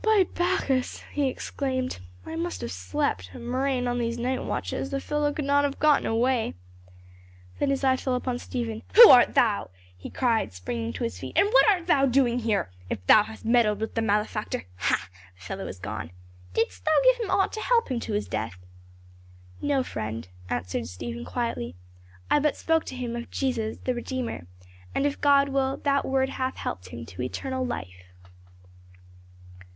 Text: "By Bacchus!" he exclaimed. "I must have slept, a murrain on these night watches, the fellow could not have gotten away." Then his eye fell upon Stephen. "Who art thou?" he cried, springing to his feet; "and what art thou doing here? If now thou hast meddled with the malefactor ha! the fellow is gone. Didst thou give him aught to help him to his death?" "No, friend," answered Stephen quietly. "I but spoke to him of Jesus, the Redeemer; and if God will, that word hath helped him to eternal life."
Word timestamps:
"By 0.00 0.26
Bacchus!" 0.34 1.00
he 1.12 1.26
exclaimed. 1.28 1.98
"I 2.24 2.36
must 2.36 2.60
have 2.60 2.70
slept, 2.70 3.30
a 3.34 3.38
murrain 3.40 3.88
on 3.88 3.98
these 3.98 4.18
night 4.18 4.44
watches, 4.44 4.90
the 4.90 5.00
fellow 5.00 5.32
could 5.32 5.44
not 5.44 5.64
have 5.64 5.80
gotten 5.80 6.06
away." 6.06 6.54
Then 7.58 7.70
his 7.70 7.82
eye 7.82 7.96
fell 7.96 8.14
upon 8.14 8.38
Stephen. 8.38 8.82
"Who 8.94 9.08
art 9.08 9.34
thou?" 9.34 9.70
he 9.96 10.08
cried, 10.10 10.52
springing 10.52 10.92
to 10.94 11.04
his 11.04 11.18
feet; 11.18 11.36
"and 11.36 11.48
what 11.52 11.68
art 11.68 11.88
thou 11.88 12.06
doing 12.06 12.40
here? 12.40 12.70
If 12.88 12.98
now 13.00 13.04
thou 13.08 13.22
hast 13.24 13.44
meddled 13.44 13.80
with 13.80 13.94
the 13.96 14.02
malefactor 14.02 14.66
ha! 14.76 15.08
the 15.34 15.40
fellow 15.40 15.66
is 15.66 15.80
gone. 15.80 16.12
Didst 16.54 16.84
thou 16.84 16.92
give 17.02 17.16
him 17.16 17.30
aught 17.30 17.52
to 17.54 17.60
help 17.60 17.90
him 17.90 17.98
to 18.00 18.12
his 18.12 18.28
death?" 18.28 18.56
"No, 19.60 19.82
friend," 19.82 20.28
answered 20.48 20.86
Stephen 20.86 21.24
quietly. 21.24 21.74
"I 22.30 22.38
but 22.38 22.56
spoke 22.56 22.84
to 22.86 22.94
him 22.96 23.16
of 23.16 23.32
Jesus, 23.32 23.78
the 23.78 23.94
Redeemer; 23.94 24.46
and 24.94 25.06
if 25.06 25.20
God 25.20 25.48
will, 25.48 25.78
that 25.78 26.04
word 26.04 26.28
hath 26.28 26.56
helped 26.58 26.90
him 26.90 27.04
to 27.06 27.22
eternal 27.22 27.66
life." 27.66 28.04